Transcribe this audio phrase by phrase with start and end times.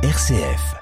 [0.00, 0.76] RCF.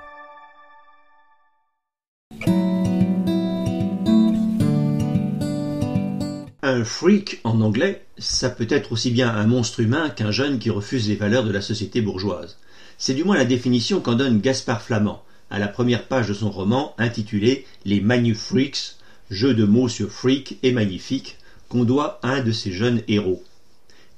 [6.62, 10.68] Un freak en anglais, ça peut être aussi bien un monstre humain qu'un jeune qui
[10.68, 12.58] refuse les valeurs de la société bourgeoise.
[12.98, 16.50] C'est du moins la définition qu'en donne Gaspard Flamand à la première page de son
[16.50, 18.04] roman intitulé Les
[18.34, 18.96] Freaks,
[19.30, 21.38] jeu de mots sur freak et magnifique,
[21.70, 23.42] qu'on doit à un de ses jeunes héros.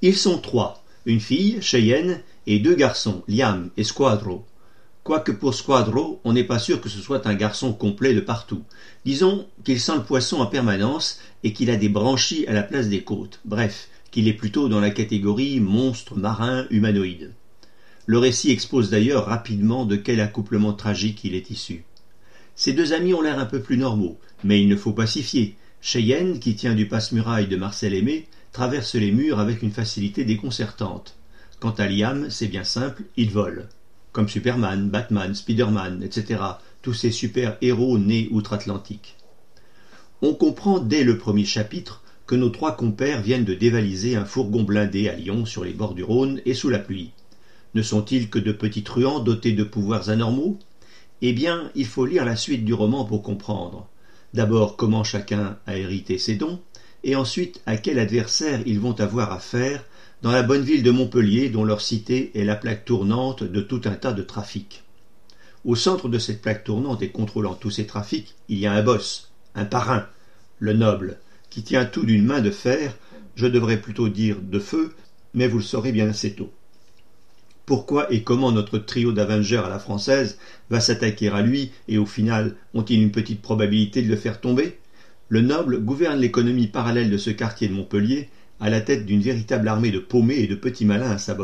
[0.01, 4.43] Ils sont trois, une fille, Cheyenne, et deux garçons, Liam et Squadro.
[5.03, 8.63] Quoique pour Squadro, on n'est pas sûr que ce soit un garçon complet de partout.
[9.05, 12.89] Disons qu'il sent le poisson en permanence et qu'il a des branchies à la place
[12.89, 13.39] des côtes.
[13.45, 17.33] Bref, qu'il est plutôt dans la catégorie monstre marin humanoïde.
[18.05, 21.85] Le récit expose d'ailleurs rapidement de quel accouplement tragique il est issu.
[22.55, 25.23] Ces deux amis ont l'air un peu plus normaux, mais il ne faut pas s'y
[25.23, 25.55] fier.
[25.81, 31.15] Cheyenne, qui tient du passe-muraille de Marcel Aimé, traverse les murs avec une facilité déconcertante.
[31.59, 33.69] Quant à Liam, c'est bien simple, il vole
[34.11, 36.41] comme Superman, Batman, Spider-Man, etc.,
[36.81, 39.17] tous ces super-héros nés outre-Atlantique.
[40.21, 44.63] On comprend dès le premier chapitre que nos trois compères viennent de dévaliser un fourgon
[44.63, 47.11] blindé à Lyon sur les bords du Rhône et sous la pluie.
[47.73, 50.59] Ne sont-ils que de petits truands dotés de pouvoirs anormaux?
[51.21, 53.87] Eh bien, il faut lire la suite du roman pour comprendre.
[54.33, 56.59] D'abord comment chacun a hérité ses dons,
[57.03, 59.83] et ensuite à quel adversaire ils vont avoir affaire
[60.21, 63.81] dans la bonne ville de Montpellier dont leur cité est la plaque tournante de tout
[63.85, 64.83] un tas de trafics.
[65.63, 68.83] Au centre de cette plaque tournante et contrôlant tous ces trafics, il y a un
[68.83, 70.07] boss, un parrain,
[70.59, 71.19] le noble,
[71.49, 72.97] qui tient tout d'une main de fer,
[73.35, 74.93] je devrais plutôt dire de feu,
[75.33, 76.51] mais vous le saurez bien assez tôt.
[77.65, 80.37] Pourquoi et comment notre trio d'Avengers à la française
[80.69, 84.79] va s'attaquer à lui et au final ont-ils une petite probabilité de le faire tomber?
[85.29, 88.29] Le noble gouverne l'économie parallèle de ce quartier de Montpellier
[88.59, 91.37] à la tête d'une véritable armée de paumés et de petits malins à sa.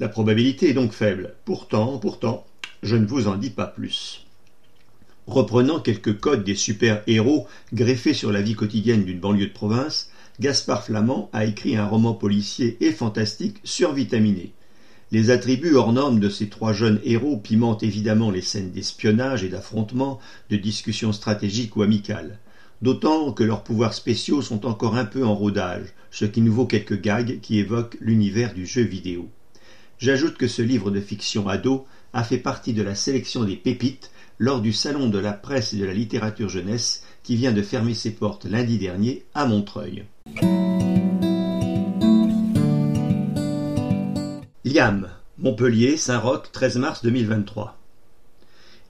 [0.00, 1.34] La probabilité est donc faible.
[1.44, 2.44] Pourtant, pourtant,
[2.82, 4.26] je ne vous en dis pas plus.
[5.26, 10.10] Reprenant quelques codes des super-héros greffés sur la vie quotidienne d'une banlieue de province,
[10.40, 14.52] Gaspard Flamand a écrit un roman policier et fantastique survitaminé.
[15.12, 19.48] Les attributs hors normes de ces trois jeunes héros pimentent évidemment les scènes d'espionnage et
[19.48, 20.18] d'affrontement,
[20.50, 22.38] de discussions stratégiques ou amicales
[22.84, 26.66] d'autant que leurs pouvoirs spéciaux sont encore un peu en rodage, ce qui nous vaut
[26.66, 29.30] quelques gags qui évoquent l'univers du jeu vidéo.
[29.98, 34.10] J'ajoute que ce livre de fiction ado a fait partie de la sélection des pépites
[34.38, 37.94] lors du Salon de la presse et de la littérature jeunesse qui vient de fermer
[37.94, 40.04] ses portes lundi dernier à Montreuil.
[44.66, 45.08] Liam,
[45.38, 47.78] Montpellier, Saint-Roch, 13 mars 2023.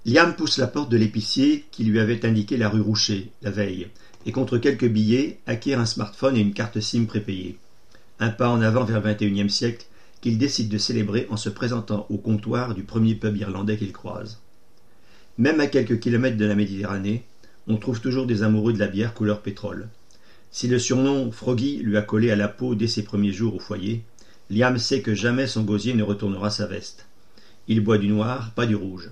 [0.06, 3.88] Liam pousse la porte de l'épicier qui lui avait indiqué la rue Roucher, la veille,
[4.26, 7.56] et contre quelques billets acquiert un smartphone et une carte SIM prépayée.
[8.20, 9.86] Un pas en avant vers le XXIe siècle
[10.20, 14.40] qu'il décide de célébrer en se présentant au comptoir du premier pub irlandais qu'il croise.
[15.38, 17.24] Même à quelques kilomètres de la Méditerranée,
[17.66, 19.88] on trouve toujours des amoureux de la bière couleur pétrole.
[20.50, 23.58] Si le surnom Froggy lui a collé à la peau dès ses premiers jours au
[23.58, 24.04] foyer,
[24.50, 27.06] Liam sait que jamais son gosier ne retournera sa veste.
[27.68, 29.10] Il boit du noir, pas du rouge.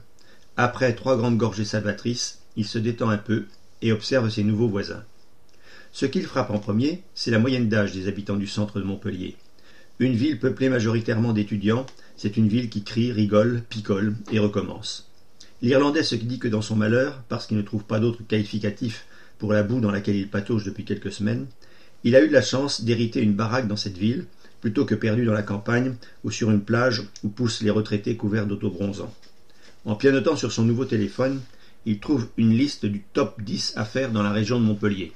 [0.57, 3.45] Après trois grandes gorgées salvatrices, il se détend un peu
[3.81, 5.03] et observe ses nouveaux voisins.
[5.93, 9.37] Ce qu'il frappe en premier, c'est la moyenne d'âge des habitants du centre de Montpellier.
[9.99, 11.87] Une ville peuplée majoritairement d'étudiants,
[12.17, 15.09] c'est une ville qui crie, rigole, picole et recommence.
[15.63, 19.07] L'Irlandais se dit que dans son malheur, parce qu'il ne trouve pas d'autre qualificatif
[19.39, 21.47] pour la boue dans laquelle il patauge depuis quelques semaines,
[22.05, 24.27] il a eu la chance d'hériter une baraque dans cette ville,
[24.61, 28.47] plutôt que perdu dans la campagne ou sur une plage où poussent les retraités couverts
[28.47, 29.15] d'autobronzants.
[29.85, 31.41] En pianotant sur son nouveau téléphone,
[31.87, 35.13] il trouve une liste du top 10 affaires dans la région de Montpellier.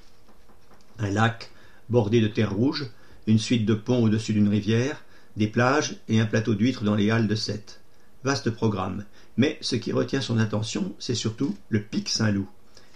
[0.98, 1.50] Un lac
[1.88, 2.86] bordé de terre rouge,
[3.28, 5.04] une suite de ponts au-dessus d'une rivière,
[5.36, 7.80] des plages et un plateau d'huîtres dans les halles de Sète.
[8.24, 9.04] Vaste programme.
[9.36, 12.48] Mais ce qui retient son attention, c'est surtout le pic Saint-Loup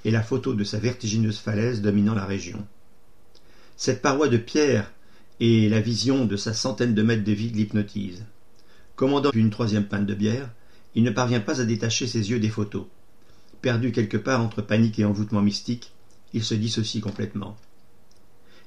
[0.05, 2.67] et la photo de sa vertigineuse falaise dominant la région.
[3.77, 4.91] Cette paroi de pierre
[5.39, 8.25] et la vision de sa centaine de mètres de vide l'hypnotisent.
[8.97, 10.51] Commandant une troisième pinte de bière,
[10.95, 12.87] il ne parvient pas à détacher ses yeux des photos.
[13.63, 15.93] Perdu quelque part entre panique et envoûtement mystique,
[16.33, 17.57] il se dissocie complètement.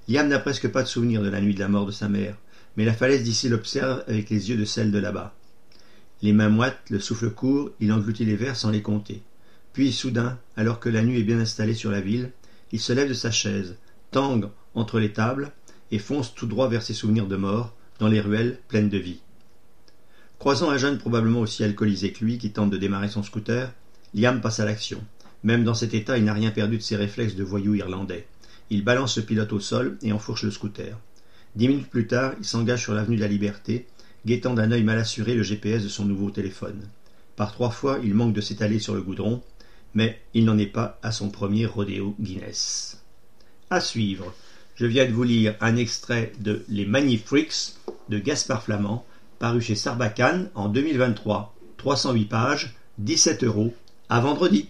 [0.08, 2.38] Liam n'a presque pas de souvenir de la nuit de la mort de sa mère,
[2.76, 5.34] mais la falaise d'ici l'observe avec les yeux de celle de là-bas.
[6.22, 9.22] Les mains moites, le souffle court, il engloutit les verres sans les compter.
[9.74, 12.32] Puis, soudain, alors que la nuit est bien installée sur la ville,
[12.72, 13.76] il se lève de sa chaise,
[14.12, 15.52] tangue entre les tables,
[15.92, 19.23] et fonce tout droit vers ses souvenirs de mort, dans les ruelles pleines de vie.
[20.44, 23.72] Croisant un jeune probablement aussi alcoolisé que lui qui tente de démarrer son scooter,
[24.14, 25.02] Liam passe à l'action.
[25.42, 28.28] Même dans cet état, il n'a rien perdu de ses réflexes de voyou irlandais.
[28.70, 31.00] Il balance le pilote au sol et enfourche le scooter.
[31.56, 33.88] Dix minutes plus tard, il s'engage sur l'avenue de la Liberté,
[34.26, 36.90] guettant d'un œil mal assuré le GPS de son nouveau téléphone.
[37.38, 39.42] Par trois fois, il manque de s'étaler sur le goudron,
[39.94, 43.02] mais il n'en est pas à son premier rodéo Guinness.
[43.70, 44.36] À suivre,
[44.76, 47.76] je viens de vous lire un extrait de Les Magnifiques
[48.10, 49.06] de Gaspard Flamand,
[49.44, 51.54] paru chez Sarbacane en 2023.
[51.76, 53.74] 308 pages, 17 euros.
[54.08, 54.70] À vendredi!